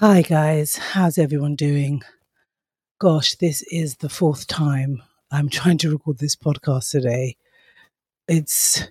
[0.00, 0.76] Hi, guys.
[0.76, 2.00] How's everyone doing?
[2.98, 7.36] Gosh, this is the fourth time I'm trying to record this podcast today.
[8.26, 8.88] It's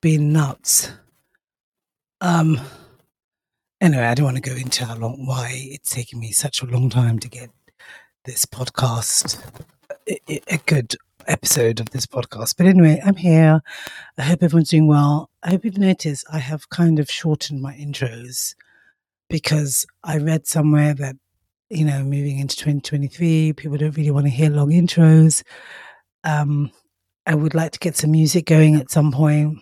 [0.00, 0.92] been nuts.
[2.20, 2.60] Um,
[3.80, 6.66] anyway, I don't want to go into how long, why it's taking me such a
[6.66, 7.50] long time to get
[8.24, 9.44] this podcast,
[10.08, 10.94] a, a good
[11.26, 12.54] episode of this podcast.
[12.56, 13.62] But anyway, I'm here.
[14.16, 15.28] I hope everyone's doing well.
[15.42, 18.54] I hope you've noticed I have kind of shortened my intros
[19.28, 21.16] because I read somewhere that,
[21.70, 25.42] you know, moving into 2023, people don't really want to hear long intros.
[26.24, 26.70] Um,
[27.26, 29.58] I would like to get some music going at some point,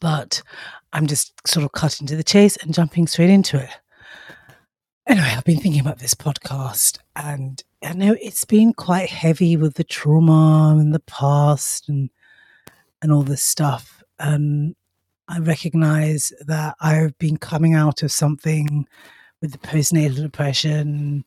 [0.00, 0.42] but
[0.92, 3.70] I'm just sort of cutting to the chase and jumping straight into it.
[5.06, 9.74] Anyway, I've been thinking about this podcast, and I know it's been quite heavy with
[9.74, 12.08] the trauma and the past and
[13.02, 14.02] and all this stuff.
[14.18, 14.74] And
[15.28, 18.86] I recognize that I've been coming out of something
[19.40, 21.24] with the postnatal depression,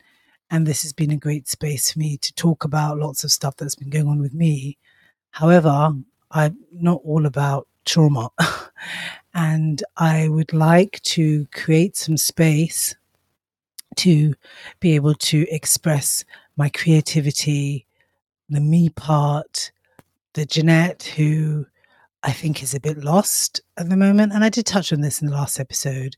[0.52, 3.56] and this has been a great space for me to talk about lots of stuff
[3.58, 4.78] that's been going on with me.
[5.32, 5.94] However,
[6.32, 8.30] I'm not all about trauma,
[9.34, 12.96] and I would like to create some space
[13.96, 14.36] to
[14.80, 16.24] be able to express
[16.56, 17.88] my creativity,
[18.48, 19.72] the me part,
[20.34, 21.66] the Jeanette who
[22.24, 24.34] I think is a bit lost at the moment.
[24.34, 26.16] And I did touch on this in the last episode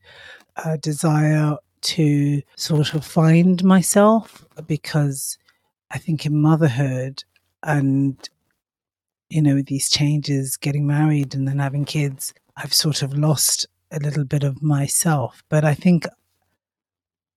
[0.63, 5.37] a desire to sort of find myself because
[5.91, 7.23] I think in motherhood
[7.63, 8.17] and,
[9.29, 13.99] you know, these changes, getting married and then having kids, I've sort of lost a
[13.99, 15.43] little bit of myself.
[15.49, 16.05] But I think,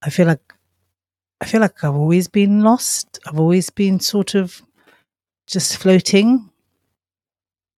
[0.03, 0.55] I feel like,
[1.41, 3.19] I feel like I've always been lost.
[3.27, 4.63] I've always been sort of
[5.47, 6.52] just floating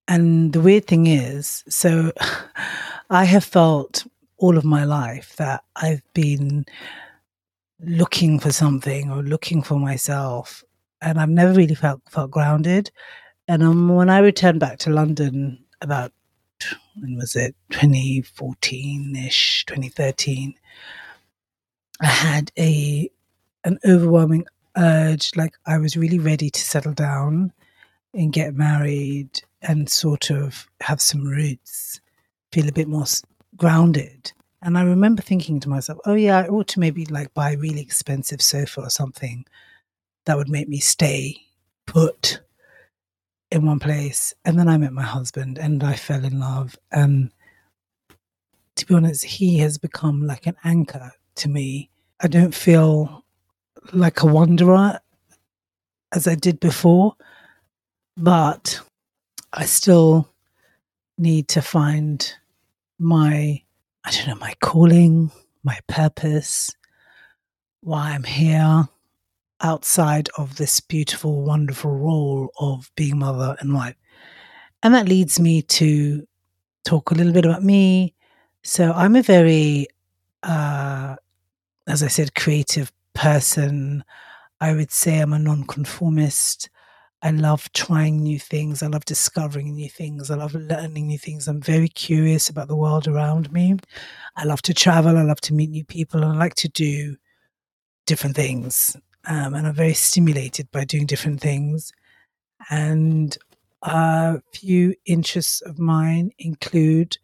[0.08, 2.12] and the weird thing is, so
[3.10, 4.06] I have felt
[4.38, 6.66] all of my life that I've been
[7.80, 10.64] looking for something or looking for myself,
[11.00, 12.90] and I've never really felt felt grounded.
[13.48, 16.12] And um, when I returned back to London about
[16.96, 20.54] when was it 2014 ish 2013
[22.00, 23.10] i had a
[23.64, 24.44] an overwhelming
[24.76, 27.52] urge like i was really ready to settle down
[28.12, 32.00] and get married and sort of have some roots,
[32.52, 33.04] feel a bit more
[33.56, 34.32] grounded.
[34.62, 37.58] And I remember thinking to myself, oh, yeah, I ought to maybe like buy a
[37.58, 39.44] really expensive sofa or something
[40.26, 41.36] that would make me stay
[41.86, 42.40] put
[43.50, 44.32] in one place.
[44.44, 46.78] And then I met my husband and I fell in love.
[46.92, 47.30] And
[48.76, 51.90] to be honest, he has become like an anchor to me.
[52.20, 53.24] I don't feel
[53.92, 54.98] like a wanderer
[56.12, 57.16] as I did before,
[58.16, 58.80] but
[59.56, 60.28] I still
[61.16, 62.34] need to find
[62.98, 63.62] my,
[64.04, 65.30] I don't know, my calling,
[65.62, 66.74] my purpose,
[67.80, 68.88] why I'm here
[69.60, 73.94] outside of this beautiful, wonderful role of being mother and wife.
[74.82, 76.26] And that leads me to
[76.84, 78.12] talk a little bit about me.
[78.64, 79.86] So I'm a very,
[80.42, 81.14] uh,
[81.86, 84.02] as I said, creative person.
[84.60, 86.70] I would say I'm a nonconformist.
[87.24, 88.82] I love trying new things.
[88.82, 90.30] I love discovering new things.
[90.30, 91.48] I love learning new things.
[91.48, 93.78] I'm very curious about the world around me.
[94.36, 95.16] I love to travel.
[95.16, 96.22] I love to meet new people.
[96.22, 97.16] And I like to do
[98.04, 98.94] different things.
[99.26, 101.92] Um, and I'm very stimulated by doing different things.
[102.68, 103.38] And
[103.80, 107.16] a few interests of mine include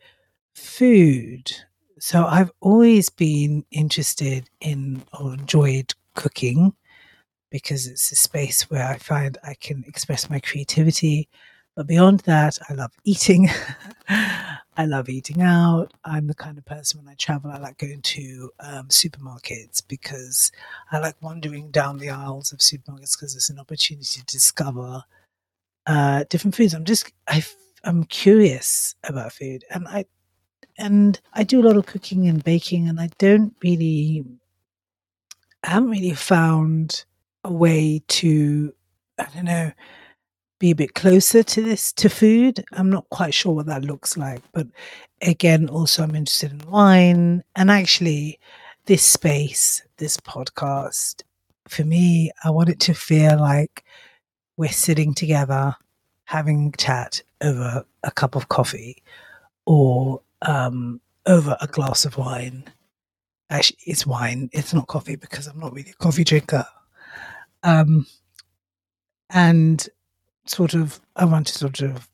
[0.55, 1.53] food.
[1.99, 6.73] So I've always been interested in or enjoyed cooking
[7.51, 11.29] because it's a space where I find I can express my creativity.
[11.77, 13.49] But beyond that, I love eating.
[14.81, 15.93] I love eating out.
[16.05, 20.51] I'm the kind of person when I travel, I like going to um, supermarkets because
[20.91, 25.03] I like wandering down the aisles of supermarkets because it's an opportunity to discover
[25.87, 26.73] uh, different foods.
[26.73, 27.13] I'm just,
[27.85, 30.07] I'm curious about food, and I,
[30.79, 34.25] and I do a lot of cooking and baking, and I don't really,
[35.63, 37.05] I haven't really found
[37.45, 38.73] a way to,
[39.19, 39.73] I don't know,
[40.59, 42.65] be a bit closer to this, to food.
[42.73, 44.43] I'm not quite sure what that looks like.
[44.53, 44.67] But
[45.23, 47.43] again, also, I'm interested in wine.
[47.57, 48.39] And actually,
[48.87, 51.23] this space, this podcast,
[51.67, 53.85] for me, I want it to feel like
[54.57, 55.75] we're sitting together
[56.25, 59.03] having chat over a cup of coffee
[59.67, 62.65] or um, over a glass of wine.
[63.49, 64.51] Actually, it's wine.
[64.53, 66.67] It's not coffee because I'm not really a coffee drinker.
[67.63, 68.07] Um,
[69.31, 69.89] and
[70.47, 72.09] sort of, I want to sort of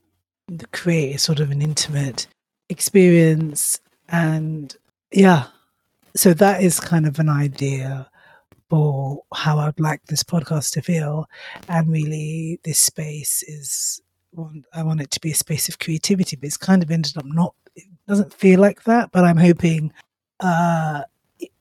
[0.73, 2.27] create sort of an intimate
[2.69, 3.81] experience.
[4.09, 4.77] And
[5.13, 5.47] yeah,
[6.15, 8.09] so that is kind of an idea
[8.69, 11.29] for how I'd like this podcast to feel.
[11.69, 14.01] And really, this space is,
[14.75, 17.25] I want it to be a space of creativity, but it's kind of ended up
[17.27, 19.93] not, it doesn't feel like that, but I'm hoping
[20.41, 21.03] uh,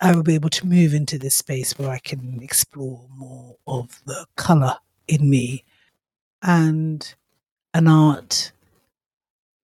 [0.05, 4.03] I will be able to move into this space where I can explore more of
[4.05, 4.75] the color
[5.07, 5.63] in me
[6.43, 7.15] and
[7.73, 8.51] an art.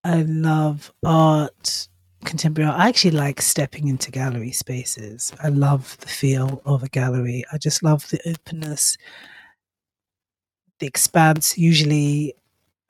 [0.04, 1.88] I love art
[2.26, 2.80] contemporary art.
[2.80, 5.32] I actually like stepping into gallery spaces.
[5.44, 7.44] I love the feel of a gallery.
[7.54, 8.98] I just love the openness,
[10.80, 11.56] the expanse.
[11.56, 12.34] Usually,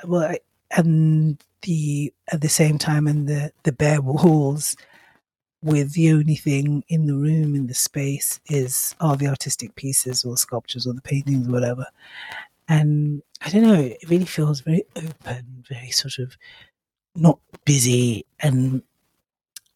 [0.06, 0.34] well,
[0.78, 4.78] and the at the same time, and the the bare walls,
[5.64, 10.24] with the only thing in the room in the space is are the artistic pieces
[10.24, 11.86] or sculptures or the paintings or whatever.
[12.68, 16.36] And I don't know, it really feels very open, very sort of
[17.16, 18.82] not busy and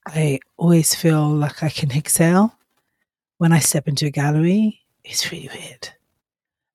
[0.07, 2.55] I always feel like I can exhale
[3.37, 4.81] when I step into a gallery.
[5.03, 5.89] It's really weird.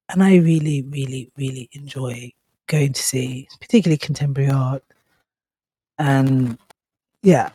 [0.09, 2.33] And I really, really, really enjoy
[2.67, 4.83] going to see, particularly contemporary art.
[5.99, 6.59] And
[7.23, 7.51] yeah,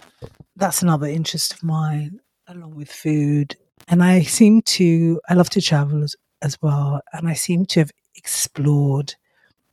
[0.56, 3.56] that's another interest of mine, along with food.
[3.88, 7.02] And I seem to, I love to travel as, as well.
[7.14, 9.16] And I seem to have explored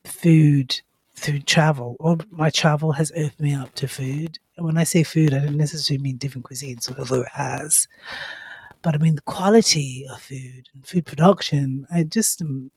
[0.04, 0.80] food
[1.14, 1.96] through travel.
[2.00, 4.38] or my travel has opened me up to food.
[4.56, 7.86] And when I say food, I don't necessarily mean different cuisines, although it has.
[8.82, 11.86] But I mean the quality of food and food production.
[11.92, 12.72] I just am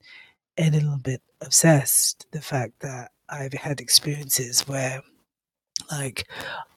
[0.57, 2.27] a little bit obsessed.
[2.31, 5.01] The fact that I've had experiences where,
[5.91, 6.27] like,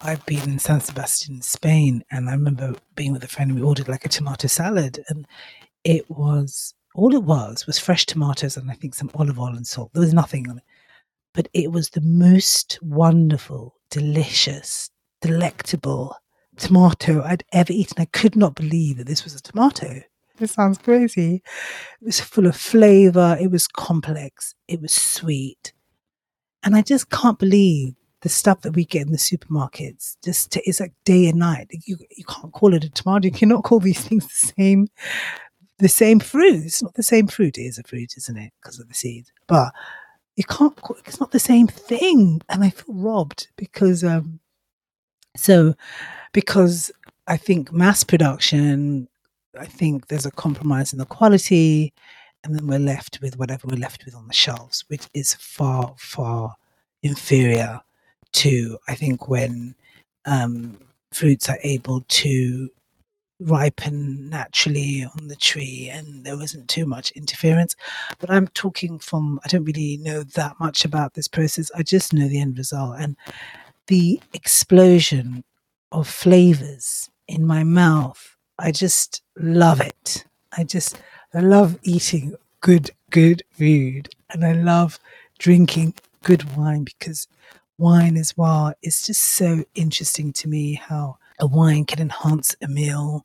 [0.01, 3.67] I've been in San Sebastian, Spain, and I remember being with a friend and we
[3.67, 5.27] ordered like a tomato salad, and
[5.85, 9.67] it was all it was was fresh tomatoes and I think some olive oil and
[9.67, 9.91] salt.
[9.93, 10.65] There was nothing on it
[11.39, 14.91] but it was the most wonderful, delicious,
[15.21, 16.17] delectable
[16.57, 18.03] tomato I'd ever eaten.
[18.03, 20.01] I could not believe that this was a tomato.
[20.39, 21.43] This sounds crazy.
[22.01, 25.73] It was full of flavor, it was complex, it was sweet.
[26.65, 30.17] And I just can't believe the stuff that we get in the supermarkets.
[30.25, 31.69] Just to, it's like day and night.
[31.85, 33.27] You you can't call it a tomato.
[33.27, 34.89] You cannot call these things the same
[35.79, 36.65] the same fruit.
[36.65, 37.59] It's not the same fruit.
[37.59, 38.53] It is a fruit, isn't it?
[38.61, 39.27] Because of the seed.
[39.47, 39.73] But
[40.39, 44.39] you can't it's not the same thing and i feel robbed because um
[45.37, 45.75] so
[46.33, 46.93] because
[47.27, 49.09] i think mass production
[49.59, 51.93] i think there's a compromise in the quality
[52.45, 55.93] and then we're left with whatever we're left with on the shelves which is far
[55.99, 56.55] far
[57.03, 57.81] inferior
[58.89, 59.75] i think when
[60.27, 60.79] um
[61.13, 62.71] fruits are able to
[63.41, 67.77] ripen naturally on the tree and there wasn't too much interference.
[68.19, 71.71] But I'm talking from, I don't really know that much about this process.
[71.77, 73.17] I just know the end result and
[73.87, 75.45] the explosion
[75.93, 78.37] of flavors in my mouth.
[78.59, 80.25] I just love it.
[80.57, 80.99] I just,
[81.35, 84.99] I love eating good, good food and I love
[85.39, 85.95] drinking
[86.25, 87.29] good wine because
[87.79, 92.69] wine as well is just so interesting to me how a wine can enhance a
[92.69, 93.25] meal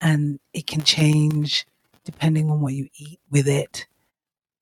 [0.00, 1.66] and it can change
[2.04, 3.86] depending on what you eat with it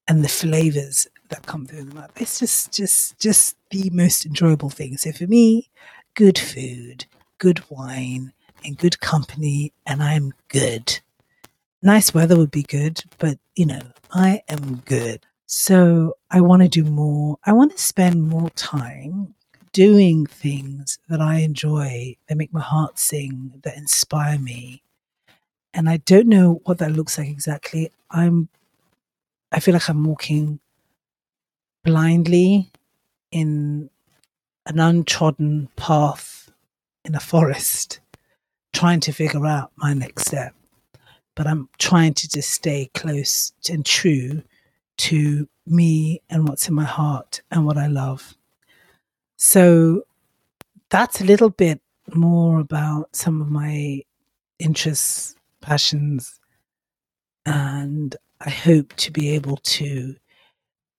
[0.08, 2.10] and the flavors that come through the mouth.
[2.16, 4.96] It's just just just the most enjoyable thing.
[4.96, 5.70] So for me,
[6.14, 7.06] good food,
[7.38, 8.32] good wine,
[8.64, 11.00] and good company, and I'm good.
[11.82, 13.80] Nice weather would be good, but you know,
[14.12, 15.26] I am good.
[15.46, 17.38] So I want to do more.
[17.44, 19.34] I want to spend more time
[19.72, 24.82] doing things that I enjoy, that make my heart sing, that inspire me,
[25.74, 27.92] and I don't know what that looks like exactly.
[28.10, 28.48] I'm
[29.52, 30.58] I feel like I'm walking
[31.84, 32.70] blindly
[33.30, 33.90] in
[34.64, 36.50] an untrodden path
[37.04, 38.00] in a forest,
[38.72, 40.54] trying to figure out my next step.
[41.34, 44.42] But I'm trying to just stay close and true
[44.98, 48.34] to me and what's in my heart and what I love.
[49.36, 50.02] So
[50.90, 51.80] that's a little bit
[52.14, 54.02] more about some of my
[54.58, 56.38] interests passions.
[57.46, 60.16] And I hope to be able to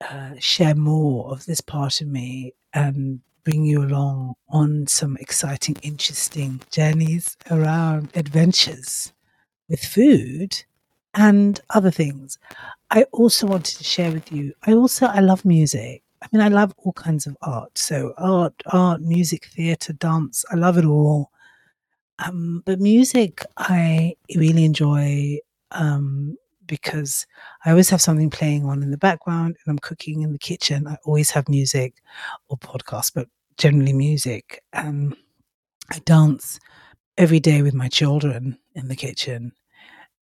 [0.01, 5.75] uh, share more of this part of me and bring you along on some exciting,
[5.81, 9.13] interesting journeys around adventures
[9.69, 10.63] with food
[11.15, 12.37] and other things.
[12.91, 14.53] I also wanted to share with you.
[14.65, 16.03] I also I love music.
[16.21, 17.77] I mean, I love all kinds of art.
[17.77, 20.45] So art, art, music, theatre, dance.
[20.51, 21.31] I love it all.
[22.19, 25.39] Um, but music, I really enjoy
[25.71, 27.25] um, because
[27.65, 30.87] I always have something playing on in the background and I'm cooking in the kitchen.
[30.87, 31.95] I always have music
[32.47, 33.27] or podcasts, but
[33.57, 34.63] generally music.
[34.73, 35.15] Um,
[35.91, 36.59] I dance
[37.17, 38.57] every day with my children.
[38.75, 39.51] in the kitchen.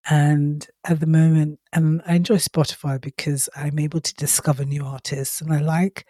[0.10, 5.42] And at the moment, and I enjoy Spotify because I'm able to discover new artists,
[5.42, 6.08] and I like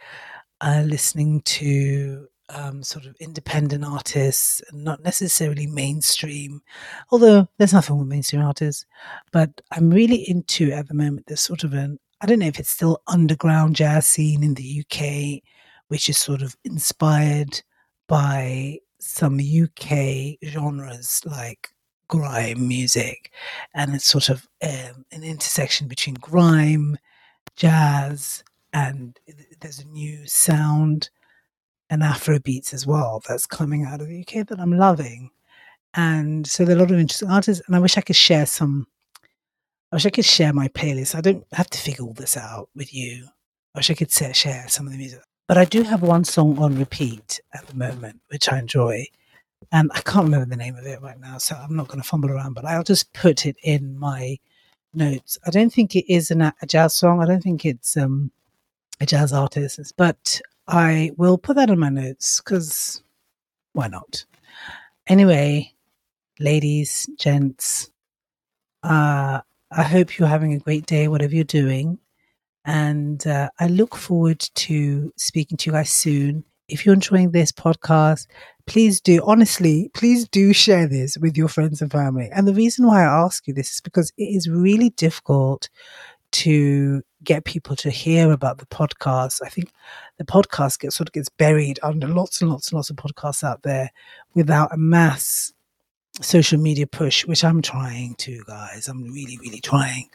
[0.61, 6.61] uh, listening to um, sort of independent artists, not necessarily mainstream.
[7.11, 8.85] Although there's nothing with mainstream artists,
[9.31, 11.27] but I'm really into at the moment.
[11.27, 14.83] There's sort of an I don't know if it's still underground jazz scene in the
[14.85, 15.41] UK,
[15.87, 17.61] which is sort of inspired
[18.07, 21.69] by some UK genres like
[22.11, 23.31] grime music,
[23.73, 26.97] and it's sort of um, an intersection between grime,
[27.55, 29.17] jazz, and
[29.61, 31.09] there's a new sound
[31.89, 35.31] and Afro beats as well that's coming out of the UK that I'm loving.
[35.93, 38.45] And so there are a lot of interesting artists, and I wish I could share
[38.45, 38.87] some.
[39.91, 41.15] I wish I could share my playlist.
[41.15, 43.25] I don't have to figure all this out with you.
[43.73, 45.21] I wish I could share some of the music.
[45.47, 49.07] But I do have one song on repeat at the moment, which I enjoy.
[49.71, 52.07] And I can't remember the name of it right now, so I'm not going to
[52.07, 54.37] fumble around, but I'll just put it in my
[54.93, 55.37] notes.
[55.45, 57.21] I don't think it is an, a jazz song.
[57.21, 58.31] I don't think it's um,
[58.99, 63.01] a jazz artist, but I will put that in my notes because
[63.73, 64.25] why not?
[65.07, 65.73] Anyway,
[66.39, 67.91] ladies, gents,
[68.83, 69.41] uh,
[69.71, 71.97] I hope you're having a great day, whatever you're doing.
[72.65, 76.43] And uh, I look forward to speaking to you guys soon.
[76.67, 78.27] If you're enjoying this podcast,
[78.71, 82.29] please do, honestly, please do share this with your friends and family.
[82.31, 85.67] And the reason why I ask you this is because it is really difficult
[86.31, 89.41] to get people to hear about the podcast.
[89.45, 89.73] I think
[90.19, 93.43] the podcast gets sort of gets buried under lots and lots and lots of podcasts
[93.43, 93.91] out there
[94.35, 95.51] without a mass
[96.21, 98.87] social media push, which I'm trying to, guys.
[98.87, 100.09] I'm really, really trying.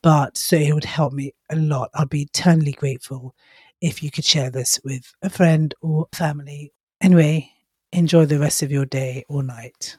[0.00, 1.90] But so it would help me a lot.
[1.92, 3.34] I'd be eternally grateful
[3.82, 6.72] if you could share this with a friend or family.
[7.02, 7.50] Anyway,
[7.92, 9.96] enjoy the rest of your day or night.